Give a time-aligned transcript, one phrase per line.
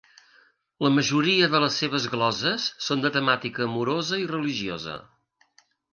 [0.85, 4.97] La majoria de les seves gloses són de temàtica amorosa i religiosa.